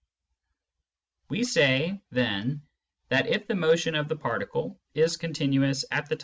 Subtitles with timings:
[1.29, 2.61] We say then
[3.09, 6.19] that, if the motion of the particle is continuous at the * Sec next lecture.